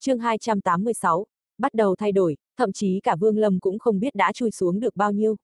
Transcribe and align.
chương 0.00 0.18
286, 0.18 1.26
bắt 1.58 1.74
đầu 1.74 1.96
thay 1.96 2.12
đổi, 2.12 2.36
thậm 2.56 2.72
chí 2.72 3.00
cả 3.02 3.16
Vương 3.16 3.38
Lâm 3.38 3.60
cũng 3.60 3.78
không 3.78 4.00
biết 4.00 4.14
đã 4.14 4.32
chui 4.32 4.50
xuống 4.50 4.80
được 4.80 4.96
bao 4.96 5.12
nhiêu. 5.12 5.36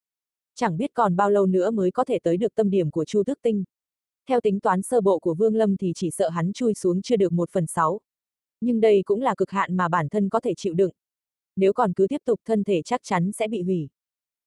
Chẳng 0.54 0.76
biết 0.76 0.90
còn 0.94 1.16
bao 1.16 1.30
lâu 1.30 1.46
nữa 1.46 1.70
mới 1.70 1.90
có 1.90 2.04
thể 2.04 2.18
tới 2.22 2.36
được 2.36 2.54
tâm 2.54 2.70
điểm 2.70 2.90
của 2.90 3.04
Chu 3.04 3.22
Tước 3.26 3.38
Tinh. 3.42 3.64
Theo 4.28 4.40
tính 4.40 4.60
toán 4.60 4.82
sơ 4.82 5.00
bộ 5.00 5.18
của 5.18 5.34
Vương 5.34 5.54
Lâm 5.54 5.76
thì 5.76 5.92
chỉ 5.94 6.10
sợ 6.10 6.28
hắn 6.28 6.52
chui 6.52 6.74
xuống 6.74 7.02
chưa 7.02 7.16
được 7.16 7.32
một 7.32 7.50
phần 7.52 7.66
sáu. 7.66 8.00
Nhưng 8.60 8.80
đây 8.80 9.02
cũng 9.06 9.20
là 9.20 9.34
cực 9.34 9.50
hạn 9.50 9.76
mà 9.76 9.88
bản 9.88 10.08
thân 10.08 10.28
có 10.28 10.40
thể 10.40 10.54
chịu 10.56 10.74
đựng. 10.74 10.90
Nếu 11.56 11.72
còn 11.72 11.92
cứ 11.92 12.06
tiếp 12.06 12.22
tục 12.24 12.40
thân 12.44 12.64
thể 12.64 12.82
chắc 12.82 13.00
chắn 13.04 13.32
sẽ 13.32 13.48
bị 13.48 13.62
hủy. 13.62 13.88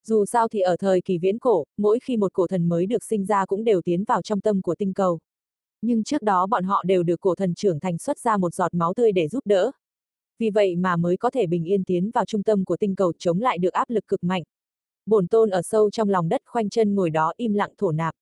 Dù 0.06 0.24
sao 0.24 0.48
thì 0.48 0.60
ở 0.60 0.76
thời 0.76 1.00
kỳ 1.00 1.18
viễn 1.18 1.38
cổ, 1.38 1.64
mỗi 1.76 1.98
khi 2.00 2.16
một 2.16 2.32
cổ 2.32 2.46
thần 2.46 2.68
mới 2.68 2.86
được 2.86 3.04
sinh 3.04 3.26
ra 3.26 3.46
cũng 3.46 3.64
đều 3.64 3.82
tiến 3.82 4.04
vào 4.04 4.22
trong 4.22 4.40
tâm 4.40 4.62
của 4.62 4.74
tinh 4.74 4.94
cầu. 4.94 5.18
Nhưng 5.82 6.04
trước 6.04 6.22
đó 6.22 6.46
bọn 6.46 6.64
họ 6.64 6.82
đều 6.86 7.02
được 7.02 7.20
cổ 7.20 7.34
thần 7.34 7.54
trưởng 7.54 7.80
thành 7.80 7.98
xuất 7.98 8.18
ra 8.18 8.36
một 8.36 8.54
giọt 8.54 8.74
máu 8.74 8.94
tươi 8.94 9.12
để 9.12 9.28
giúp 9.28 9.46
đỡ. 9.46 9.72
Vì 10.38 10.50
vậy 10.50 10.76
mà 10.76 10.96
mới 10.96 11.16
có 11.16 11.30
thể 11.30 11.46
bình 11.46 11.64
yên 11.64 11.84
tiến 11.84 12.10
vào 12.10 12.24
trung 12.24 12.42
tâm 12.42 12.64
của 12.64 12.76
tinh 12.76 12.94
cầu 12.94 13.12
chống 13.18 13.40
lại 13.40 13.58
được 13.58 13.72
áp 13.72 13.90
lực 13.90 14.06
cực 14.06 14.24
mạnh. 14.24 14.42
Bổn 15.06 15.26
tôn 15.26 15.50
ở 15.50 15.62
sâu 15.62 15.90
trong 15.90 16.08
lòng 16.08 16.28
đất 16.28 16.42
khoanh 16.46 16.68
chân 16.68 16.94
ngồi 16.94 17.10
đó 17.10 17.32
im 17.36 17.54
lặng 17.54 17.70
thổ 17.78 17.92
nạp. 17.92 18.14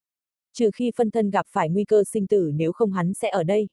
Trừ 0.53 0.71
khi 0.75 0.91
phân 0.97 1.11
thân 1.11 1.31
gặp 1.31 1.47
phải 1.49 1.71
nguy 1.71 1.85
cơ 1.85 2.05
sinh 2.05 2.27
tử 2.27 2.51
nếu 2.55 2.73
không 2.73 2.93
hắn 2.93 3.15
sẽ 3.15 3.29
ở 3.29 3.43
đây. 3.43 3.69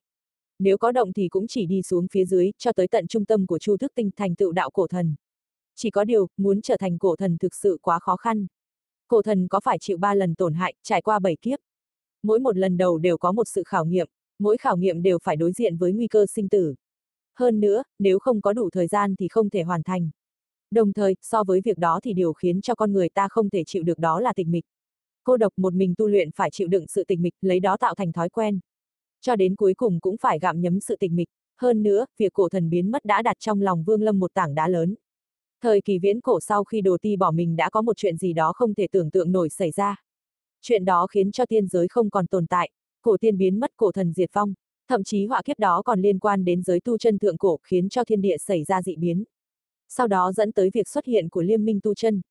Nếu 0.60 0.78
có 0.78 0.92
động 0.92 1.14
thì 1.14 1.28
cũng 1.28 1.48
chỉ 1.48 1.66
đi 1.66 1.82
xuống 1.82 2.08
phía 2.12 2.26
dưới, 2.26 2.52
cho 2.58 2.74
tới 2.74 2.88
tận 2.88 3.08
trung 3.08 3.26
tâm 3.26 3.46
của 3.46 3.60
Chu 3.60 3.78
Thức 3.78 3.92
Tinh 3.96 4.10
thành 4.16 4.36
tựu 4.36 4.52
đạo 4.52 4.70
cổ 4.72 4.88
thần. 4.88 5.16
Chỉ 5.76 5.90
có 5.90 6.04
điều, 6.04 6.28
muốn 6.38 6.62
trở 6.62 6.78
thành 6.78 6.98
cổ 6.98 7.16
thần 7.16 7.38
thực 7.38 7.56
sự 7.56 7.78
quá 7.82 8.00
khó 8.00 8.16
khăn. 8.16 8.48
Cổ 9.08 9.22
thần 9.22 9.48
có 9.48 9.60
phải 9.60 9.78
chịu 9.80 9.98
ba 9.98 10.14
lần 10.14 10.36
tổn 10.36 10.54
hại, 10.54 10.74
trải 10.84 11.02
qua 11.02 11.20
bảy 11.20 11.36
kiếp. 11.42 11.60
Mỗi 12.24 12.40
một 12.40 12.58
lần 12.58 12.78
đầu 12.78 12.98
đều 12.98 13.18
có 13.18 13.32
một 13.32 13.48
sự 13.48 13.64
khảo 13.66 13.86
nghiệm, 13.86 14.08
mỗi 14.40 14.58
khảo 14.58 14.78
nghiệm 14.78 15.02
đều 15.02 15.18
phải 15.24 15.36
đối 15.36 15.52
diện 15.52 15.78
với 15.78 15.94
nguy 15.94 16.08
cơ 16.08 16.26
sinh 16.26 16.50
tử. 16.50 16.76
Hơn 17.40 17.60
nữa, 17.60 17.84
nếu 18.00 18.20
không 18.20 18.42
có 18.42 18.54
đủ 18.54 18.70
thời 18.70 18.88
gian 18.88 19.16
thì 19.16 19.28
không 19.28 19.50
thể 19.50 19.64
hoàn 19.64 19.84
thành. 19.84 20.10
Đồng 20.72 20.94
thời, 20.94 21.16
so 21.22 21.44
với 21.44 21.62
việc 21.62 21.78
đó 21.78 22.00
thì 22.04 22.14
điều 22.14 22.34
khiến 22.34 22.62
cho 22.62 22.76
con 22.76 22.94
người 22.94 23.10
ta 23.10 23.28
không 23.30 23.50
thể 23.50 23.64
chịu 23.64 23.84
được 23.84 24.00
đó 24.00 24.20
là 24.20 24.34
tịch 24.34 24.48
mịch. 24.48 24.66
Cô 25.24 25.38
độc 25.38 25.54
một 25.58 25.74
mình 25.74 25.94
tu 25.98 26.08
luyện 26.08 26.32
phải 26.32 26.50
chịu 26.52 26.68
đựng 26.68 26.88
sự 26.88 27.04
tịch 27.04 27.20
mịch, 27.20 27.34
lấy 27.42 27.60
đó 27.60 27.78
tạo 27.78 27.96
thành 27.96 28.12
thói 28.12 28.30
quen. 28.30 28.60
Cho 29.22 29.36
đến 29.36 29.56
cuối 29.56 29.74
cùng 29.74 30.00
cũng 30.00 30.18
phải 30.18 30.40
gặm 30.40 30.62
nhấm 30.62 30.80
sự 30.80 30.96
tịch 31.00 31.12
mịch. 31.12 31.28
Hơn 31.58 31.84
nữa, 31.84 32.06
việc 32.18 32.34
cổ 32.34 32.50
thần 32.50 32.70
biến 32.70 32.92
mất 32.92 33.06
đã 33.06 33.22
đặt 33.22 33.38
trong 33.40 33.62
lòng 33.62 33.84
Vương 33.84 34.02
Lâm 34.02 34.20
một 34.20 34.34
tảng 34.34 34.56
đá 34.56 34.68
lớn. 34.68 34.96
Thời 35.62 35.82
kỳ 35.82 36.00
viễn 36.00 36.22
cổ 36.22 36.40
sau 36.40 36.64
khi 36.64 36.82
đồ 36.82 36.98
ti 37.02 37.16
bỏ 37.16 37.32
mình 37.32 37.56
đã 37.56 37.70
có 37.70 37.82
một 37.82 37.98
chuyện 37.98 38.18
gì 38.18 38.34
đó 38.34 38.54
không 38.54 38.74
thể 38.74 38.88
tưởng 38.92 39.12
tượng 39.12 39.32
nổi 39.32 39.50
xảy 39.50 39.72
ra. 39.72 40.04
Chuyện 40.62 40.86
đó 40.86 41.08
khiến 41.08 41.32
cho 41.32 41.46
tiên 41.46 41.68
giới 41.68 41.88
không 41.88 42.10
còn 42.10 42.28
tồn 42.28 42.48
tại, 42.48 42.70
cổ 43.02 43.18
tiên 43.18 43.38
biến 43.38 43.60
mất 43.60 43.72
cổ 43.78 43.92
thần 43.92 44.14
diệt 44.14 44.34
vong, 44.34 44.54
thậm 44.94 45.04
chí 45.04 45.26
họa 45.26 45.42
kiếp 45.46 45.60
đó 45.60 45.82
còn 45.86 46.02
liên 46.02 46.20
quan 46.20 46.46
đến 46.46 46.62
giới 46.62 46.80
tu 46.80 46.98
chân 46.98 47.20
thượng 47.20 47.38
cổ 47.38 47.60
khiến 47.64 47.90
cho 47.90 48.04
thiên 48.04 48.22
địa 48.22 48.38
xảy 48.38 48.64
ra 48.64 48.82
dị 48.82 48.96
biến. 48.96 49.24
Sau 49.90 50.08
đó 50.08 50.32
dẫn 50.32 50.52
tới 50.52 50.70
việc 50.74 50.88
xuất 50.88 51.06
hiện 51.06 51.30
của 51.30 51.42
liên 51.42 51.66
minh 51.66 51.80
tu 51.84 51.96
chân. 51.96 52.22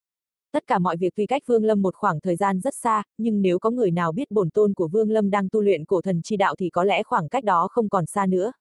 Tất 0.52 0.66
cả 0.66 0.78
mọi 0.78 0.96
việc 0.96 1.12
tuy 1.16 1.26
cách 1.26 1.42
Vương 1.46 1.64
Lâm 1.64 1.82
một 1.82 1.94
khoảng 1.94 2.20
thời 2.20 2.36
gian 2.36 2.60
rất 2.60 2.74
xa, 2.74 3.02
nhưng 3.18 3.42
nếu 3.42 3.58
có 3.58 3.70
người 3.70 3.90
nào 3.90 4.12
biết 4.12 4.30
bổn 4.30 4.50
tôn 4.50 4.74
của 4.74 4.88
Vương 4.88 5.10
Lâm 5.10 5.30
đang 5.30 5.48
tu 5.48 5.60
luyện 5.60 5.84
cổ 5.84 6.00
thần 6.00 6.20
chi 6.22 6.36
đạo 6.36 6.54
thì 6.58 6.70
có 6.70 6.84
lẽ 6.84 7.02
khoảng 7.02 7.28
cách 7.28 7.44
đó 7.44 7.68
không 7.70 7.88
còn 7.88 8.06
xa 8.06 8.26
nữa. 8.26 8.52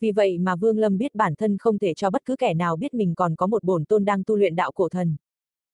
Vì 0.00 0.12
vậy 0.12 0.38
mà 0.38 0.56
Vương 0.56 0.78
Lâm 0.78 0.98
biết 0.98 1.14
bản 1.14 1.34
thân 1.34 1.58
không 1.58 1.78
thể 1.78 1.94
cho 1.94 2.10
bất 2.10 2.24
cứ 2.24 2.36
kẻ 2.36 2.54
nào 2.54 2.76
biết 2.76 2.94
mình 2.94 3.14
còn 3.14 3.36
có 3.36 3.46
một 3.46 3.64
bổn 3.64 3.84
tôn 3.84 4.04
đang 4.04 4.24
tu 4.24 4.36
luyện 4.36 4.56
đạo 4.56 4.72
cổ 4.72 4.88
thần. 4.88 5.16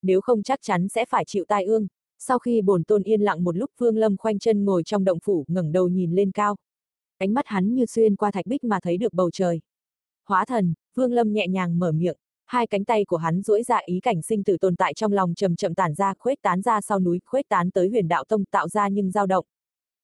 Nếu 0.03 0.20
không 0.20 0.42
chắc 0.42 0.58
chắn 0.62 0.89
sẽ 0.89 1.05
phải 1.05 1.25
chịu 1.25 1.45
tai 1.48 1.64
ương. 1.64 1.86
Sau 2.19 2.39
khi 2.39 2.62
bổn 2.62 2.84
tôn 2.84 3.03
yên 3.03 3.20
lặng 3.20 3.45
một 3.45 3.56
lúc 3.56 3.70
Vương 3.78 3.97
Lâm 3.97 4.17
khoanh 4.17 4.39
chân 4.39 4.64
ngồi 4.64 4.83
trong 4.83 5.05
động 5.05 5.19
phủ, 5.25 5.45
ngẩng 5.48 5.73
đầu 5.73 5.89
nhìn 5.89 6.12
lên 6.12 6.30
cao. 6.30 6.56
Ánh 7.19 7.34
mắt 7.34 7.47
hắn 7.47 7.75
như 7.75 7.86
xuyên 7.86 8.17
qua 8.17 8.31
thạch 8.31 8.47
bích 8.47 8.64
mà 8.64 8.78
thấy 8.83 8.97
được 8.97 9.12
bầu 9.14 9.31
trời. 9.31 9.61
Hóa 10.28 10.45
thần, 10.45 10.75
Vương 10.95 11.12
Lâm 11.12 11.33
nhẹ 11.33 11.48
nhàng 11.48 11.78
mở 11.78 11.92
miệng, 11.92 12.17
hai 12.47 12.67
cánh 12.67 12.84
tay 12.84 13.05
của 13.05 13.17
hắn 13.17 13.42
duỗi 13.42 13.62
ra 13.62 13.78
ý 13.84 14.00
cảnh 14.00 14.23
sinh 14.23 14.45
tử 14.45 14.56
tồn 14.61 14.77
tại 14.77 14.95
trong 14.95 15.12
lòng 15.12 15.34
chậm 15.34 15.56
chậm 15.56 15.75
tản 15.75 15.95
ra, 15.95 16.14
khuếch 16.19 16.42
tán 16.42 16.62
ra 16.62 16.81
sau 16.81 17.00
núi, 17.00 17.20
khuếch 17.27 17.48
tán 17.48 17.70
tới 17.70 17.89
huyền 17.89 18.08
đạo 18.08 18.25
tông 18.28 18.45
tạo 18.45 18.69
ra 18.69 18.89
nhưng 18.89 19.11
dao 19.11 19.27
động. 19.27 19.46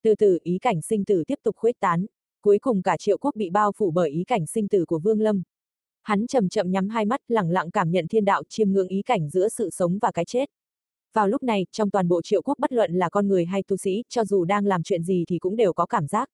Từ 0.03 0.15
từ 0.15 0.39
ý 0.43 0.59
cảnh 0.59 0.83
sinh 0.83 1.05
tử 1.05 1.25
tiếp 1.27 1.39
tục 1.43 1.57
khuếch 1.57 1.81
tán, 1.81 2.07
cuối 2.41 2.59
cùng 2.59 2.83
cả 2.83 2.97
triệu 2.97 3.19
quốc 3.19 3.37
bị 3.37 3.51
bao 3.51 3.73
phủ 3.73 3.91
bởi 3.91 4.11
ý 4.11 4.25
cảnh 4.25 4.47
sinh 4.47 4.69
tử 4.69 4.85
của 4.85 4.99
Vương 4.99 5.21
Lâm. 5.21 5.43
Hắn 6.03 6.27
chậm 6.27 6.49
chậm 6.49 6.71
nhắm 6.71 6.89
hai 6.89 7.05
mắt, 7.05 7.21
lẳng 7.29 7.51
lặng 7.51 7.71
cảm 7.71 7.91
nhận 7.91 8.09
thiên 8.09 8.25
đạo 8.25 8.43
chiêm 8.49 8.73
ngưỡng 8.73 8.89
ý 8.89 9.03
cảnh 9.03 9.31
giữa 9.31 9.49
sự 9.49 9.71
sống 9.71 9.99
và 9.99 10.13
cái 10.13 10.25
chết. 10.25 10.51
Vào 11.13 11.29
lúc 11.29 11.43
này, 11.43 11.67
trong 11.73 11.91
toàn 11.91 12.09
bộ 12.09 12.23
triệu 12.23 12.43
quốc 12.43 12.59
bất 12.59 12.73
luận 12.73 12.95
là 12.95 13.09
con 13.09 13.29
người 13.29 13.45
hay 13.45 13.63
tu 13.63 13.77
sĩ, 13.77 14.03
cho 14.09 14.25
dù 14.25 14.45
đang 14.45 14.67
làm 14.67 14.83
chuyện 14.83 15.03
gì 15.03 15.25
thì 15.29 15.39
cũng 15.39 15.57
đều 15.57 15.73
có 15.73 15.87
cảm 15.87 16.07
giác. 16.07 16.29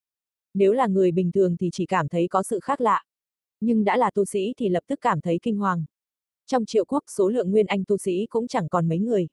Nếu 0.59 0.73
là 0.73 0.87
người 0.87 1.11
bình 1.11 1.33
thường 1.33 1.57
thì 1.57 1.69
chỉ 1.73 1.87
cảm 1.87 2.09
thấy 2.09 2.29
có 2.29 2.43
sự 2.43 2.61
khác 2.61 2.81
lạ. 2.81 3.03
Nhưng 3.61 3.85
đã 3.85 3.97
là 3.97 4.11
tu 4.11 4.25
sĩ 4.25 4.55
thì 4.57 4.69
lập 4.69 4.85
tức 4.87 4.99
cảm 5.03 5.21
thấy 5.21 5.39
kinh 5.43 5.57
hoàng. 5.57 5.85
Trong 6.47 6.65
triệu 6.67 6.85
quốc 6.85 7.05
số 7.17 7.29
lượng 7.29 7.51
nguyên 7.51 7.67
anh 7.67 7.85
tu 7.85 7.99
sĩ 7.99 8.27
cũng 8.31 8.49
chẳng 8.49 8.69
còn 8.69 8.89
mấy 8.89 8.99
người. 8.99 9.29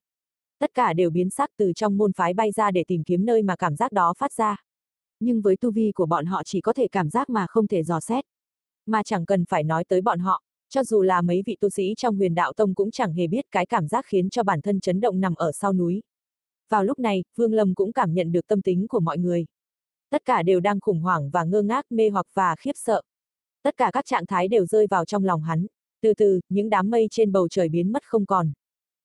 Tất 0.60 0.74
cả 0.74 0.94
đều 0.94 1.10
biến 1.10 1.30
sắc 1.30 1.50
từ 1.58 1.74
trong 1.74 1.98
môn 1.98 2.14
phái 2.14 2.34
bay 2.34 2.52
ra 2.52 2.72
để 2.72 2.84
tìm 2.88 3.04
kiếm 3.04 3.26
nơi 3.26 3.44
mà 3.44 3.56
cảm 3.56 3.76
giác 3.76 3.92
đó 3.92 4.14
phát 4.18 4.34
ra. 4.34 4.64
Nhưng 5.20 5.42
với 5.42 5.58
tu 5.58 5.72
vi 5.72 5.92
của 5.92 6.06
bọn 6.06 6.26
họ 6.26 6.44
chỉ 6.46 6.62
có 6.62 6.74
thể 6.74 6.88
cảm 6.88 7.10
giác 7.10 7.30
mà 7.30 7.48
không 7.48 7.68
thể 7.68 7.84
dò 7.84 8.00
xét. 8.00 8.26
Mà 8.86 9.04
chẳng 9.04 9.26
cần 9.26 9.46
phải 9.46 9.64
nói 9.64 9.84
tới 9.84 10.02
bọn 10.02 10.20
họ, 10.20 10.42
cho 10.70 10.84
dù 10.84 11.02
là 11.02 11.22
mấy 11.22 11.42
vị 11.46 11.58
tu 11.60 11.70
sĩ 11.70 11.94
trong 11.98 12.16
huyền 12.16 12.36
đạo 12.36 12.54
tông 12.54 12.76
cũng 12.76 12.92
chẳng 12.92 13.14
hề 13.14 13.28
biết 13.28 13.46
cái 13.52 13.66
cảm 13.66 13.88
giác 13.88 14.06
khiến 14.08 14.30
cho 14.30 14.44
bản 14.44 14.62
thân 14.62 14.80
chấn 14.80 15.02
động 15.02 15.20
nằm 15.20 15.36
ở 15.36 15.52
sau 15.52 15.74
núi. 15.74 16.02
Vào 16.70 16.84
lúc 16.84 17.00
này, 17.00 17.24
Vương 17.36 17.54
Lâm 17.54 17.76
cũng 17.76 17.94
cảm 17.94 18.14
nhận 18.14 18.32
được 18.32 18.48
tâm 18.48 18.62
tính 18.62 18.88
của 18.88 19.00
mọi 19.00 19.18
người. 19.18 19.46
Tất 20.10 20.26
cả 20.26 20.44
đều 20.44 20.60
đang 20.60 20.80
khủng 20.80 21.00
hoảng 21.00 21.30
và 21.30 21.44
ngơ 21.44 21.62
ngác 21.62 21.86
mê 21.90 22.10
hoặc 22.10 22.26
và 22.34 22.56
khiếp 22.60 22.72
sợ. 22.76 23.02
Tất 23.64 23.78
cả 23.78 23.90
các 23.94 24.06
trạng 24.06 24.26
thái 24.26 24.48
đều 24.48 24.66
rơi 24.66 24.88
vào 24.88 25.06
trong 25.06 25.26
lòng 25.26 25.42
hắn. 25.42 25.66
Từ 26.02 26.14
từ, 26.14 26.40
những 26.50 26.70
đám 26.70 26.90
mây 26.90 27.08
trên 27.12 27.32
bầu 27.32 27.48
trời 27.48 27.70
biến 27.70 27.92
mất 27.92 28.04
không 28.06 28.26
còn. 28.26 28.52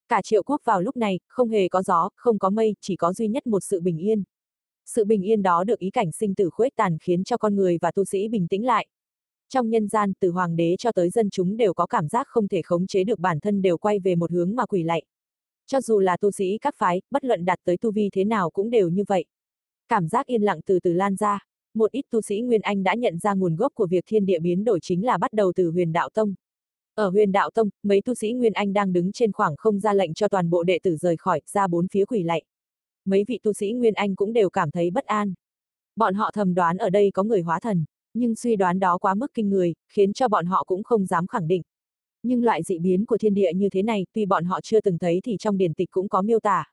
Cả 0.09 0.23
triệu 0.23 0.43
quốc 0.43 0.61
vào 0.65 0.81
lúc 0.81 0.97
này, 0.97 1.21
không 1.29 1.49
hề 1.49 1.69
có 1.69 1.83
gió, 1.83 2.09
không 2.17 2.39
có 2.39 2.51
mây, 2.51 2.75
chỉ 2.81 2.97
có 2.97 3.13
duy 3.13 3.29
nhất 3.29 3.47
một 3.47 3.61
sự 3.61 3.81
bình 3.81 3.99
yên. 3.99 4.23
Sự 4.87 5.05
bình 5.05 5.23
yên 5.23 5.43
đó 5.43 5.65
được 5.65 5.79
ý 5.79 5.91
cảnh 5.91 6.13
sinh 6.13 6.35
tử 6.35 6.51
khuếch 6.51 6.77
tàn 6.77 6.99
khiến 6.99 7.25
cho 7.25 7.37
con 7.37 7.57
người 7.57 7.79
và 7.81 7.93
tu 7.93 8.05
sĩ 8.05 8.29
bình 8.29 8.49
tĩnh 8.49 8.67
lại. 8.67 8.87
Trong 9.49 9.71
nhân 9.71 9.89
gian, 9.89 10.13
từ 10.21 10.31
hoàng 10.31 10.57
đế 10.57 10.77
cho 10.79 10.93
tới 10.93 11.11
dân 11.11 11.31
chúng 11.31 11.57
đều 11.57 11.75
có 11.75 11.87
cảm 11.87 12.09
giác 12.09 12.27
không 12.27 12.49
thể 12.49 12.63
khống 12.63 12.87
chế 12.87 13.05
được 13.05 13.19
bản 13.19 13.41
thân 13.41 13.63
đều 13.63 13.79
quay 13.79 13.99
về 13.99 14.15
một 14.15 14.31
hướng 14.31 14.57
mà 14.57 14.67
quỳ 14.67 14.83
lạy. 14.83 15.03
Cho 15.67 15.81
dù 15.81 15.99
là 15.99 16.17
tu 16.17 16.31
sĩ 16.31 16.59
các 16.59 16.75
phái, 16.79 17.03
bất 17.11 17.25
luận 17.25 17.45
đạt 17.45 17.59
tới 17.65 17.77
tu 17.77 17.93
vi 17.93 18.09
thế 18.13 18.25
nào 18.25 18.51
cũng 18.51 18.71
đều 18.71 18.89
như 18.89 19.05
vậy. 19.09 19.25
Cảm 19.91 20.09
giác 20.09 20.27
yên 20.27 20.43
lặng 20.43 20.61
từ 20.67 20.81
từ 20.81 20.93
lan 20.93 21.17
ra, 21.17 21.39
một 21.75 21.93
ít 21.93 22.05
tu 22.11 22.21
sĩ 22.21 22.41
Nguyên 22.41 22.61
Anh 22.61 22.83
đã 22.83 22.95
nhận 22.95 23.19
ra 23.19 23.35
nguồn 23.35 23.57
gốc 23.57 23.73
của 23.75 23.87
việc 23.87 24.05
thiên 24.07 24.27
địa 24.27 24.39
biến 24.39 24.65
đổi 24.65 24.79
chính 24.83 25.05
là 25.07 25.19
bắt 25.19 25.33
đầu 25.33 25.53
từ 25.57 25.71
huyền 25.71 25.93
đạo 25.93 26.09
tông. 26.15 26.35
Ở 26.95 27.09
huyền 27.09 27.33
đạo 27.33 27.51
tông, 27.55 27.69
mấy 27.83 28.03
tu 28.05 28.15
sĩ 28.15 28.33
Nguyên 28.33 28.53
Anh 28.53 28.73
đang 28.73 28.93
đứng 28.93 29.13
trên 29.13 29.33
khoảng 29.33 29.57
không 29.57 29.81
ra 29.81 29.93
lệnh 29.93 30.15
cho 30.15 30.29
toàn 30.29 30.51
bộ 30.51 30.63
đệ 30.63 30.79
tử 30.83 30.97
rời 30.97 31.17
khỏi, 31.17 31.41
ra 31.47 31.67
bốn 31.67 31.89
phía 31.89 32.05
quỷ 32.05 32.23
lạy. 32.23 32.43
Mấy 33.05 33.25
vị 33.29 33.39
tu 33.43 33.53
sĩ 33.53 33.73
Nguyên 33.73 33.95
Anh 33.95 34.17
cũng 34.17 34.33
đều 34.33 34.51
cảm 34.51 34.71
thấy 34.71 34.91
bất 34.91 35.05
an. 35.05 35.35
Bọn 35.97 36.15
họ 36.15 36.31
thầm 36.35 36.55
đoán 36.55 36.77
ở 36.77 36.91
đây 36.91 37.11
có 37.15 37.23
người 37.23 37.43
hóa 37.43 37.61
thần, 37.61 37.85
nhưng 38.15 38.35
suy 38.37 38.57
đoán 38.57 38.79
đó 38.79 38.99
quá 38.99 39.15
mức 39.15 39.35
kinh 39.35 39.51
người, 39.51 39.75
khiến 39.89 40.13
cho 40.13 40.29
bọn 40.29 40.47
họ 40.47 40.65
cũng 40.65 40.83
không 40.83 41.07
dám 41.07 41.27
khẳng 41.27 41.49
định. 41.49 41.63
Nhưng 42.23 42.45
loại 42.45 42.63
dị 42.63 42.79
biến 42.79 43.07
của 43.07 43.19
thiên 43.19 43.35
địa 43.35 43.53
như 43.55 43.69
thế 43.69 43.83
này, 43.83 44.07
tuy 44.13 44.27
bọn 44.27 44.45
họ 44.45 44.61
chưa 44.61 44.81
từng 44.81 44.99
thấy 44.99 45.21
thì 45.25 45.37
trong 45.37 45.57
điển 45.57 45.75
tịch 45.75 45.91
cũng 45.91 46.09
có 46.09 46.23
miêu 46.23 46.41
tả. 46.41 46.65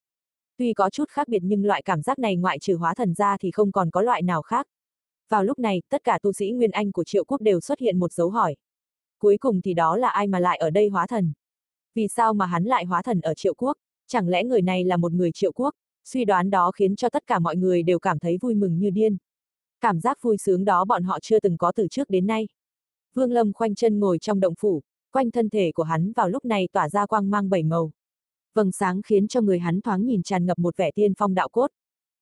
Tuy 0.58 0.74
có 0.74 0.90
chút 0.90 1.10
khác 1.10 1.28
biệt 1.28 1.40
nhưng 1.42 1.66
loại 1.66 1.82
cảm 1.82 2.02
giác 2.02 2.20
này 2.20 2.36
ngoại 2.36 2.60
trừ 2.60 2.76
hóa 2.76 2.94
thần 2.94 3.14
ra 3.14 3.38
thì 3.38 3.52
không 3.52 3.72
còn 3.72 3.92
có 3.92 4.02
loại 4.02 4.22
nào 4.22 4.42
khác. 4.42 4.68
Vào 5.30 5.44
lúc 5.44 5.60
này, 5.60 5.82
tất 5.90 6.04
cả 6.04 6.20
tu 6.22 6.34
sĩ 6.34 6.52
Nguyên 6.52 6.72
Anh 6.72 6.92
của 6.92 7.04
triệu 7.04 7.26
quốc 7.26 7.42
đều 7.42 7.60
xuất 7.60 7.80
hiện 7.80 8.00
một 8.00 8.14
dấu 8.14 8.30
hỏi. 8.30 8.56
Cuối 9.20 9.38
cùng 9.38 9.62
thì 9.62 9.74
đó 9.74 9.98
là 9.98 10.10
ai 10.10 10.28
mà 10.28 10.40
lại 10.40 10.58
ở 10.58 10.70
đây 10.70 10.90
hóa 10.90 11.08
thần? 11.08 11.34
Vì 11.96 12.08
sao 12.08 12.34
mà 12.34 12.46
hắn 12.46 12.64
lại 12.64 12.86
hóa 12.86 13.02
thần 13.02 13.22
ở 13.22 13.34
triệu 13.34 13.54
quốc? 13.54 13.78
Chẳng 14.08 14.30
lẽ 14.30 14.44
người 14.44 14.62
này 14.62 14.84
là 14.84 14.98
một 14.98 15.12
người 15.12 15.32
triệu 15.32 15.52
quốc? 15.52 15.74
Suy 16.04 16.26
đoán 16.26 16.50
đó 16.50 16.72
khiến 16.72 16.96
cho 16.96 17.10
tất 17.10 17.24
cả 17.28 17.40
mọi 17.40 17.56
người 17.56 17.84
đều 17.84 18.00
cảm 18.00 18.20
thấy 18.20 18.38
vui 18.42 18.56
mừng 18.56 18.80
như 18.80 18.90
điên. 18.90 19.18
Cảm 19.82 20.00
giác 20.00 20.22
vui 20.22 20.38
sướng 20.38 20.66
đó 20.66 20.86
bọn 20.86 21.04
họ 21.04 21.20
chưa 21.22 21.40
từng 21.40 21.58
có 21.58 21.72
từ 21.76 21.88
trước 21.88 22.10
đến 22.10 22.28
nay. 22.28 22.48
Vương 23.14 23.32
Lâm 23.32 23.54
khoanh 23.54 23.76
chân 23.76 24.00
ngồi 24.00 24.20
trong 24.20 24.40
động 24.40 24.56
phủ, 24.60 24.82
quanh 25.12 25.32
thân 25.32 25.50
thể 25.50 25.72
của 25.72 25.84
hắn 25.84 26.12
vào 26.16 26.30
lúc 26.30 26.46
này 26.46 26.68
tỏa 26.72 26.90
ra 26.90 27.06
quang 27.06 27.30
mang 27.30 27.50
bảy 27.50 27.64
màu. 27.64 27.92
Vầng 28.58 28.72
sáng 28.72 29.02
khiến 29.02 29.28
cho 29.28 29.42
người 29.42 29.60
hắn 29.60 29.82
thoáng 29.82 30.06
nhìn 30.06 30.24
tràn 30.24 30.46
ngập 30.46 30.60
một 30.60 30.78
vẻ 30.78 30.92
tiên 30.92 31.14
phong 31.18 31.34
đạo 31.34 31.50
cốt. 31.50 31.72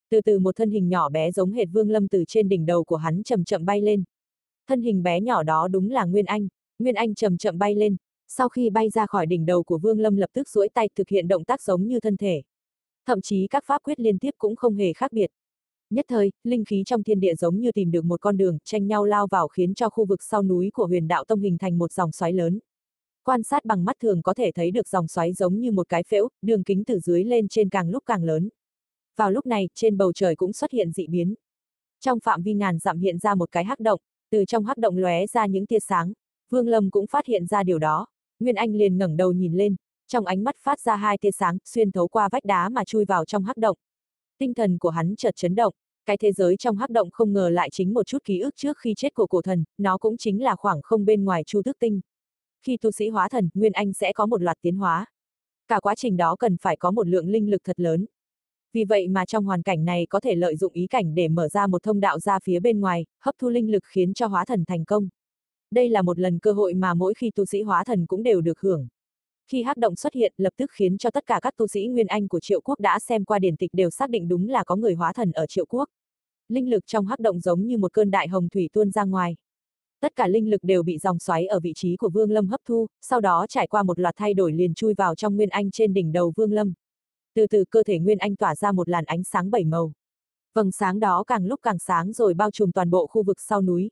Từ 0.09 0.21
từ 0.21 0.39
một 0.39 0.55
thân 0.55 0.69
hình 0.69 0.89
nhỏ 0.89 1.09
bé 1.09 1.31
giống 1.31 1.51
hệt 1.51 1.67
Vương 1.71 1.89
Lâm 1.89 2.07
từ 2.07 2.23
trên 2.27 2.49
đỉnh 2.49 2.65
đầu 2.65 2.83
của 2.83 2.95
hắn 2.95 3.23
chậm 3.23 3.43
chậm 3.43 3.65
bay 3.65 3.81
lên. 3.81 4.03
Thân 4.67 4.81
hình 4.81 5.03
bé 5.03 5.21
nhỏ 5.21 5.43
đó 5.43 5.67
đúng 5.67 5.91
là 5.91 6.05
Nguyên 6.05 6.25
Anh, 6.25 6.47
Nguyên 6.79 6.95
Anh 6.95 7.15
chậm 7.15 7.37
chậm 7.37 7.57
bay 7.57 7.75
lên, 7.75 7.95
sau 8.27 8.49
khi 8.49 8.69
bay 8.69 8.89
ra 8.89 9.05
khỏi 9.05 9.25
đỉnh 9.25 9.45
đầu 9.45 9.63
của 9.63 9.77
Vương 9.77 9.99
Lâm 9.99 10.15
lập 10.15 10.29
tức 10.33 10.49
duỗi 10.49 10.69
tay 10.69 10.89
thực 10.95 11.09
hiện 11.09 11.27
động 11.27 11.43
tác 11.43 11.61
giống 11.61 11.87
như 11.87 11.99
thân 11.99 12.17
thể. 12.17 12.41
Thậm 13.05 13.21
chí 13.21 13.47
các 13.47 13.63
pháp 13.65 13.83
quyết 13.83 13.99
liên 13.99 14.19
tiếp 14.19 14.31
cũng 14.37 14.55
không 14.55 14.75
hề 14.75 14.93
khác 14.93 15.13
biệt. 15.13 15.31
Nhất 15.89 16.05
thời, 16.09 16.31
linh 16.43 16.65
khí 16.65 16.83
trong 16.85 17.03
thiên 17.03 17.19
địa 17.19 17.35
giống 17.35 17.59
như 17.59 17.71
tìm 17.71 17.91
được 17.91 18.05
một 18.05 18.21
con 18.21 18.37
đường, 18.37 18.57
tranh 18.63 18.87
nhau 18.87 19.05
lao 19.05 19.27
vào 19.27 19.47
khiến 19.47 19.73
cho 19.73 19.89
khu 19.89 20.05
vực 20.05 20.23
sau 20.23 20.43
núi 20.43 20.69
của 20.73 20.85
huyền 20.85 21.07
đạo 21.07 21.23
tông 21.27 21.41
hình 21.41 21.57
thành 21.57 21.77
một 21.77 21.91
dòng 21.91 22.11
xoáy 22.11 22.33
lớn. 22.33 22.59
Quan 23.25 23.43
sát 23.43 23.65
bằng 23.65 23.85
mắt 23.85 23.95
thường 23.99 24.21
có 24.21 24.33
thể 24.33 24.51
thấy 24.55 24.71
được 24.71 24.87
dòng 24.87 25.07
xoáy 25.07 25.33
giống 25.33 25.59
như 25.59 25.71
một 25.71 25.89
cái 25.89 26.03
phễu, 26.03 26.29
đường 26.41 26.63
kính 26.63 26.83
từ 26.85 26.99
dưới 26.99 27.23
lên 27.23 27.47
trên 27.47 27.69
càng 27.69 27.89
lúc 27.89 28.03
càng 28.05 28.23
lớn. 28.23 28.49
Vào 29.15 29.31
lúc 29.31 29.45
này, 29.45 29.69
trên 29.75 29.97
bầu 29.97 30.13
trời 30.13 30.35
cũng 30.35 30.53
xuất 30.53 30.71
hiện 30.71 30.91
dị 30.91 31.07
biến. 31.07 31.35
Trong 31.99 32.19
phạm 32.19 32.41
vi 32.41 32.53
ngàn 32.53 32.79
dặm 32.79 32.99
hiện 32.99 33.17
ra 33.17 33.35
một 33.35 33.51
cái 33.51 33.65
hắc 33.65 33.79
động, 33.79 33.99
từ 34.31 34.45
trong 34.45 34.65
hắc 34.65 34.77
động 34.77 34.97
lóe 34.97 35.27
ra 35.27 35.45
những 35.45 35.65
tia 35.65 35.79
sáng, 35.79 36.13
Vương 36.49 36.67
Lâm 36.67 36.91
cũng 36.91 37.07
phát 37.07 37.25
hiện 37.25 37.45
ra 37.45 37.63
điều 37.63 37.79
đó. 37.79 38.07
Nguyên 38.39 38.55
Anh 38.55 38.75
liền 38.75 38.97
ngẩng 38.97 39.17
đầu 39.17 39.31
nhìn 39.31 39.53
lên, 39.53 39.75
trong 40.07 40.25
ánh 40.25 40.43
mắt 40.43 40.55
phát 40.59 40.79
ra 40.79 40.95
hai 40.95 41.17
tia 41.17 41.31
sáng, 41.31 41.57
xuyên 41.65 41.91
thấu 41.91 42.07
qua 42.07 42.29
vách 42.31 42.45
đá 42.45 42.69
mà 42.69 42.85
chui 42.85 43.05
vào 43.05 43.25
trong 43.25 43.43
hắc 43.43 43.57
động. 43.57 43.77
Tinh 44.37 44.53
thần 44.53 44.77
của 44.77 44.89
hắn 44.89 45.15
chợt 45.15 45.35
chấn 45.35 45.55
động, 45.55 45.73
cái 46.05 46.17
thế 46.17 46.31
giới 46.31 46.57
trong 46.57 46.77
hắc 46.77 46.89
động 46.89 47.09
không 47.11 47.33
ngờ 47.33 47.49
lại 47.49 47.69
chính 47.71 47.93
một 47.93 48.07
chút 48.07 48.23
ký 48.23 48.39
ức 48.39 48.55
trước 48.55 48.77
khi 48.77 48.93
chết 48.97 49.13
của 49.13 49.27
cổ 49.27 49.41
thần, 49.41 49.63
nó 49.77 49.97
cũng 49.97 50.17
chính 50.17 50.43
là 50.43 50.55
khoảng 50.55 50.81
không 50.81 51.05
bên 51.05 51.25
ngoài 51.25 51.43
chu 51.43 51.61
thức 51.61 51.77
tinh. 51.79 52.01
Khi 52.65 52.77
tu 52.77 52.91
sĩ 52.91 53.09
hóa 53.09 53.29
thần, 53.29 53.49
Nguyên 53.53 53.71
Anh 53.71 53.93
sẽ 53.93 54.13
có 54.13 54.25
một 54.25 54.41
loạt 54.41 54.57
tiến 54.61 54.75
hóa. 54.75 55.05
Cả 55.67 55.79
quá 55.79 55.95
trình 55.95 56.17
đó 56.17 56.35
cần 56.39 56.57
phải 56.61 56.77
có 56.77 56.91
một 56.91 57.07
lượng 57.07 57.29
linh 57.29 57.49
lực 57.49 57.61
thật 57.63 57.79
lớn. 57.79 58.05
Vì 58.73 58.83
vậy 58.85 59.07
mà 59.07 59.25
trong 59.25 59.45
hoàn 59.45 59.61
cảnh 59.61 59.85
này 59.85 60.07
có 60.09 60.19
thể 60.19 60.35
lợi 60.35 60.55
dụng 60.55 60.73
ý 60.73 60.87
cảnh 60.87 61.15
để 61.15 61.27
mở 61.27 61.49
ra 61.49 61.67
một 61.67 61.83
thông 61.83 61.99
đạo 61.99 62.19
ra 62.19 62.39
phía 62.43 62.59
bên 62.59 62.79
ngoài, 62.79 63.05
hấp 63.21 63.35
thu 63.39 63.49
linh 63.49 63.71
lực 63.71 63.83
khiến 63.85 64.13
cho 64.13 64.27
hóa 64.27 64.45
thần 64.45 64.63
thành 64.65 64.85
công. 64.85 65.09
Đây 65.71 65.89
là 65.89 66.01
một 66.01 66.19
lần 66.19 66.39
cơ 66.39 66.51
hội 66.51 66.73
mà 66.73 66.93
mỗi 66.93 67.13
khi 67.13 67.31
tu 67.35 67.45
sĩ 67.45 67.61
hóa 67.61 67.83
thần 67.83 68.05
cũng 68.05 68.23
đều 68.23 68.41
được 68.41 68.59
hưởng. 68.59 68.87
Khi 69.47 69.63
hắc 69.63 69.77
động 69.77 69.95
xuất 69.95 70.13
hiện, 70.13 70.33
lập 70.37 70.53
tức 70.57 70.71
khiến 70.73 70.97
cho 70.97 71.11
tất 71.11 71.25
cả 71.25 71.39
các 71.41 71.53
tu 71.57 71.67
sĩ 71.67 71.87
Nguyên 71.87 72.07
Anh 72.07 72.27
của 72.27 72.39
Triệu 72.39 72.61
Quốc 72.61 72.79
đã 72.79 72.99
xem 72.99 73.25
qua 73.25 73.39
điển 73.39 73.57
tịch 73.57 73.73
đều 73.73 73.89
xác 73.89 74.09
định 74.09 74.27
đúng 74.27 74.49
là 74.49 74.63
có 74.63 74.75
người 74.75 74.93
hóa 74.93 75.13
thần 75.13 75.31
ở 75.31 75.45
Triệu 75.47 75.65
Quốc. 75.65 75.89
Linh 76.49 76.69
lực 76.69 76.85
trong 76.87 77.05
hắc 77.05 77.19
động 77.19 77.39
giống 77.39 77.67
như 77.67 77.77
một 77.77 77.93
cơn 77.93 78.11
đại 78.11 78.27
hồng 78.27 78.49
thủy 78.49 78.69
tuôn 78.73 78.91
ra 78.91 79.03
ngoài. 79.03 79.35
Tất 80.05 80.15
cả 80.15 80.27
linh 80.27 80.49
lực 80.49 80.63
đều 80.63 80.83
bị 80.83 80.97
dòng 80.97 81.19
xoáy 81.19 81.45
ở 81.45 81.59
vị 81.59 81.73
trí 81.75 81.95
của 81.95 82.09
Vương 82.09 82.31
Lâm 82.31 82.47
hấp 82.47 82.61
thu, 82.67 82.87
sau 83.01 83.21
đó 83.21 83.45
trải 83.49 83.67
qua 83.67 83.83
một 83.83 83.99
loạt 83.99 84.15
thay 84.17 84.33
đổi 84.33 84.53
liền 84.53 84.73
chui 84.73 84.93
vào 84.93 85.15
trong 85.15 85.35
Nguyên 85.35 85.49
Anh 85.49 85.71
trên 85.71 85.93
đỉnh 85.93 86.11
đầu 86.11 86.33
Vương 86.35 86.51
Lâm. 86.51 86.73
Từ 87.35 87.47
từ 87.47 87.65
cơ 87.69 87.83
thể 87.83 87.99
Nguyên 87.99 88.17
Anh 88.17 88.35
tỏa 88.35 88.55
ra 88.55 88.71
một 88.71 88.89
làn 88.89 89.05
ánh 89.05 89.23
sáng 89.23 89.51
bảy 89.51 89.63
màu. 89.63 89.93
Vầng 90.53 90.71
sáng 90.71 90.99
đó 90.99 91.23
càng 91.27 91.45
lúc 91.45 91.59
càng 91.63 91.79
sáng 91.79 92.13
rồi 92.13 92.33
bao 92.33 92.51
trùm 92.51 92.71
toàn 92.71 92.89
bộ 92.89 93.07
khu 93.07 93.23
vực 93.23 93.39
sau 93.39 93.61
núi. 93.61 93.91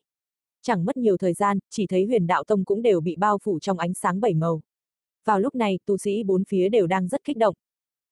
Chẳng 0.62 0.86
mất 0.86 0.98
nhiều 0.98 1.18
thời 1.18 1.34
gian, 1.34 1.60
chỉ 1.70 1.88
thấy 1.88 2.06
huyền 2.06 2.28
đạo 2.28 2.44
tông 2.44 2.66
cũng 2.66 2.82
đều 2.82 3.02
bị 3.02 3.16
bao 3.16 3.38
phủ 3.44 3.60
trong 3.60 3.80
ánh 3.80 3.94
sáng 3.94 4.20
bảy 4.20 4.34
màu. 4.34 4.62
Vào 5.26 5.40
lúc 5.40 5.56
này, 5.56 5.80
tu 5.86 5.98
sĩ 5.98 6.24
bốn 6.24 6.44
phía 6.44 6.70
đều 6.70 6.88
đang 6.88 7.08
rất 7.08 7.24
kích 7.24 7.38
động. 7.38 7.56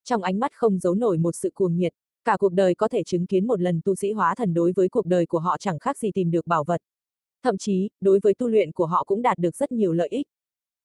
Trong 0.04 0.24
ánh 0.24 0.40
mắt 0.40 0.52
không 0.54 0.80
giấu 0.80 0.96
nổi 0.96 1.18
một 1.18 1.36
sự 1.36 1.50
cuồng 1.54 1.76
nhiệt, 1.76 1.94
cả 2.26 2.38
cuộc 2.38 2.54
đời 2.54 2.76
có 2.76 2.88
thể 2.88 3.04
chứng 3.04 3.28
kiến 3.28 3.48
một 3.48 3.62
lần 3.62 3.82
tu 3.86 3.96
sĩ 3.96 4.12
hóa 4.12 4.36
thần 4.36 4.54
đối 4.54 4.72
với 4.76 4.90
cuộc 4.90 5.06
đời 5.06 5.26
của 5.26 5.40
họ 5.40 5.58
chẳng 5.60 5.80
khác 5.80 5.98
gì 5.98 6.12
tìm 6.14 6.32
được 6.32 6.48
bảo 6.48 6.64
vật. 6.64 6.82
Thậm 7.44 7.58
chí, 7.58 7.90
đối 8.02 8.20
với 8.24 8.34
tu 8.34 8.48
luyện 8.48 8.72
của 8.72 8.86
họ 8.86 9.04
cũng 9.04 9.22
đạt 9.22 9.38
được 9.38 9.56
rất 9.56 9.72
nhiều 9.72 9.94
lợi 9.94 10.08
ích. 10.08 10.28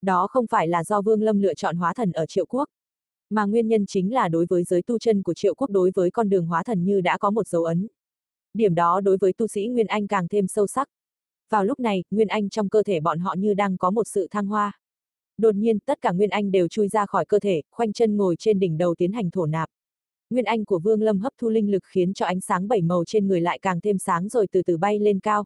Đó 0.03 0.27
không 0.31 0.47
phải 0.47 0.69
là 0.69 0.85
do 0.85 1.01
Vương 1.01 1.23
Lâm 1.23 1.41
lựa 1.41 1.55
chọn 1.55 1.77
hóa 1.77 1.95
thần 1.95 2.13
ở 2.13 2.27
triệu 2.27 2.47
quốc, 2.47 2.69
mà 3.31 3.45
nguyên 3.45 3.69
nhân 3.69 3.87
chính 3.87 4.15
là 4.15 4.29
đối 4.29 4.47
với 4.49 4.65
giới 4.65 4.83
tu 4.83 4.99
chân 4.99 5.23
của 5.23 5.35
triệu 5.35 5.55
quốc 5.55 5.71
đối 5.71 5.91
với 5.95 6.11
con 6.11 6.29
đường 6.29 6.47
hóa 6.47 6.63
thần 6.63 6.85
như 6.85 7.01
đã 7.01 7.19
có 7.19 7.31
một 7.31 7.49
dấu 7.49 7.65
ấn. 7.65 7.87
Điểm 8.55 8.75
đó 8.75 9.01
đối 9.01 9.17
với 9.21 9.33
tu 9.33 9.47
sĩ 9.47 9.67
Nguyên 9.67 9.87
Anh 9.87 10.07
càng 10.07 10.29
thêm 10.29 10.49
sâu 10.49 10.67
sắc. 10.67 10.89
Vào 11.51 11.65
lúc 11.65 11.81
này, 11.81 12.05
Nguyên 12.11 12.29
Anh 12.29 12.49
trong 12.49 12.69
cơ 12.69 12.83
thể 12.83 13.01
bọn 13.01 13.19
họ 13.19 13.35
như 13.39 13.55
đang 13.55 13.79
có 13.79 13.91
một 13.91 14.07
sự 14.07 14.29
thăng 14.31 14.47
hoa. 14.47 14.73
Đột 15.39 15.55
nhiên, 15.55 15.79
tất 15.79 16.01
cả 16.01 16.13
Nguyên 16.13 16.31
Anh 16.31 16.51
đều 16.51 16.69
chui 16.69 16.89
ra 16.89 17.07
khỏi 17.07 17.25
cơ 17.25 17.39
thể, 17.39 17.63
khoanh 17.71 17.93
chân 17.93 18.17
ngồi 18.17 18.37
trên 18.39 18.59
đỉnh 18.59 18.79
đầu 18.79 18.95
tiến 18.95 19.13
hành 19.13 19.31
thổ 19.31 19.47
nạp. 19.47 19.69
Nguyên 20.31 20.45
Anh 20.45 20.65
của 20.65 20.79
Vương 20.79 21.03
Lâm 21.03 21.19
hấp 21.19 21.33
thu 21.39 21.49
linh 21.49 21.71
lực 21.71 21.83
khiến 21.85 22.15
cho 22.15 22.27
ánh 22.27 22.41
sáng 22.41 22.69
bảy 22.69 22.83
màu 22.83 23.05
trên 23.07 23.29
người 23.29 23.41
lại 23.41 23.59
càng 23.63 23.81
thêm 23.81 23.99
sáng 23.99 24.29
rồi 24.29 24.47
từ 24.53 24.63
từ 24.63 24.77
bay 24.77 24.99
lên 24.99 25.21
cao. 25.21 25.45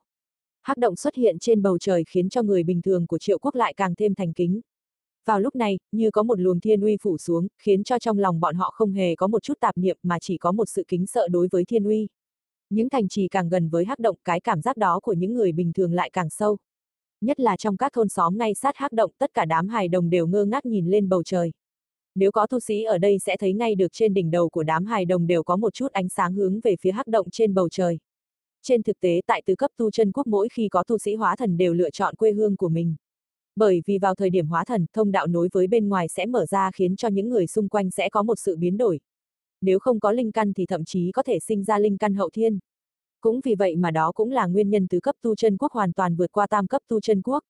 Hắc 0.62 0.76
động 0.76 0.96
xuất 0.96 1.14
hiện 1.14 1.38
trên 1.38 1.62
bầu 1.62 1.78
trời 1.78 2.04
khiến 2.08 2.28
cho 2.28 2.42
người 2.42 2.62
bình 2.62 2.82
thường 2.82 3.06
của 3.06 3.18
triệu 3.18 3.38
quốc 3.38 3.54
lại 3.54 3.74
càng 3.76 3.94
thêm 3.94 4.14
thành 4.14 4.32
kính. 4.32 4.60
Vào 5.26 5.40
lúc 5.40 5.56
này, 5.56 5.78
như 5.92 6.10
có 6.10 6.22
một 6.22 6.40
luồng 6.40 6.60
thiên 6.60 6.80
uy 6.80 6.96
phủ 7.02 7.18
xuống, 7.18 7.46
khiến 7.58 7.84
cho 7.84 7.98
trong 7.98 8.18
lòng 8.18 8.40
bọn 8.40 8.54
họ 8.54 8.70
không 8.74 8.92
hề 8.92 9.16
có 9.16 9.26
một 9.26 9.42
chút 9.42 9.60
tạp 9.60 9.78
niệm 9.78 9.96
mà 10.02 10.18
chỉ 10.18 10.38
có 10.38 10.52
một 10.52 10.68
sự 10.68 10.84
kính 10.88 11.06
sợ 11.06 11.28
đối 11.28 11.48
với 11.50 11.64
thiên 11.64 11.84
uy. 11.84 12.08
Những 12.70 12.88
thành 12.88 13.08
trì 13.08 13.28
càng 13.28 13.48
gần 13.48 13.68
với 13.68 13.84
hắc 13.84 13.98
động 13.98 14.16
cái 14.24 14.40
cảm 14.40 14.60
giác 14.60 14.76
đó 14.76 15.00
của 15.00 15.12
những 15.12 15.34
người 15.34 15.52
bình 15.52 15.72
thường 15.72 15.92
lại 15.92 16.10
càng 16.12 16.30
sâu. 16.30 16.58
Nhất 17.20 17.40
là 17.40 17.56
trong 17.56 17.76
các 17.76 17.92
thôn 17.92 18.08
xóm 18.08 18.38
ngay 18.38 18.54
sát 18.54 18.76
hắc 18.76 18.92
động 18.92 19.10
tất 19.18 19.30
cả 19.34 19.44
đám 19.44 19.68
hài 19.68 19.88
đồng 19.88 20.10
đều 20.10 20.26
ngơ 20.26 20.44
ngác 20.44 20.66
nhìn 20.66 20.86
lên 20.86 21.08
bầu 21.08 21.22
trời. 21.22 21.52
Nếu 22.14 22.32
có 22.32 22.46
tu 22.46 22.60
sĩ 22.60 22.82
ở 22.82 22.98
đây 22.98 23.18
sẽ 23.18 23.36
thấy 23.36 23.52
ngay 23.52 23.74
được 23.74 23.92
trên 23.92 24.14
đỉnh 24.14 24.30
đầu 24.30 24.48
của 24.48 24.62
đám 24.62 24.84
hài 24.84 25.04
đồng 25.04 25.26
đều 25.26 25.42
có 25.42 25.56
một 25.56 25.74
chút 25.74 25.92
ánh 25.92 26.08
sáng 26.08 26.32
hướng 26.32 26.60
về 26.60 26.76
phía 26.80 26.92
hắc 26.92 27.06
động 27.06 27.30
trên 27.30 27.54
bầu 27.54 27.68
trời. 27.68 27.98
Trên 28.62 28.82
thực 28.82 29.00
tế 29.00 29.20
tại 29.26 29.42
tứ 29.46 29.54
cấp 29.54 29.70
tu 29.76 29.90
chân 29.90 30.12
quốc 30.12 30.26
mỗi 30.26 30.48
khi 30.48 30.68
có 30.68 30.84
tu 30.84 30.98
sĩ 30.98 31.14
hóa 31.14 31.36
thần 31.36 31.56
đều 31.56 31.74
lựa 31.74 31.90
chọn 31.90 32.14
quê 32.16 32.32
hương 32.32 32.56
của 32.56 32.68
mình. 32.68 32.94
Bởi 33.56 33.82
vì 33.86 33.98
vào 33.98 34.14
thời 34.14 34.30
điểm 34.30 34.46
hóa 34.46 34.64
thần, 34.64 34.86
thông 34.92 35.12
đạo 35.12 35.26
nối 35.26 35.48
với 35.52 35.66
bên 35.66 35.88
ngoài 35.88 36.08
sẽ 36.08 36.26
mở 36.26 36.46
ra 36.46 36.70
khiến 36.74 36.96
cho 36.96 37.08
những 37.08 37.28
người 37.28 37.46
xung 37.46 37.68
quanh 37.68 37.90
sẽ 37.90 38.08
có 38.08 38.22
một 38.22 38.38
sự 38.38 38.56
biến 38.56 38.76
đổi. 38.76 39.00
Nếu 39.60 39.78
không 39.78 40.00
có 40.00 40.12
linh 40.12 40.32
căn 40.32 40.52
thì 40.52 40.66
thậm 40.66 40.84
chí 40.84 41.12
có 41.12 41.22
thể 41.22 41.38
sinh 41.38 41.64
ra 41.64 41.78
linh 41.78 41.98
căn 41.98 42.14
hậu 42.14 42.30
thiên. 42.30 42.58
Cũng 43.20 43.40
vì 43.44 43.54
vậy 43.54 43.76
mà 43.76 43.90
đó 43.90 44.12
cũng 44.12 44.30
là 44.30 44.46
nguyên 44.46 44.70
nhân 44.70 44.88
tứ 44.88 45.00
cấp 45.00 45.16
tu 45.22 45.34
chân 45.34 45.56
quốc 45.56 45.72
hoàn 45.72 45.92
toàn 45.92 46.16
vượt 46.16 46.32
qua 46.32 46.46
tam 46.46 46.66
cấp 46.66 46.82
tu 46.88 47.00
chân 47.00 47.22
quốc. 47.22 47.44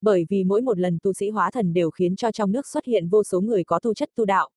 Bởi 0.00 0.26
vì 0.28 0.44
mỗi 0.44 0.60
một 0.62 0.78
lần 0.78 0.98
tu 1.02 1.12
sĩ 1.12 1.30
hóa 1.30 1.50
thần 1.50 1.72
đều 1.72 1.90
khiến 1.90 2.16
cho 2.16 2.32
trong 2.32 2.52
nước 2.52 2.66
xuất 2.66 2.84
hiện 2.84 3.08
vô 3.08 3.24
số 3.24 3.40
người 3.40 3.64
có 3.64 3.78
tu 3.78 3.94
chất 3.94 4.10
tu 4.14 4.24
đạo. 4.24 4.50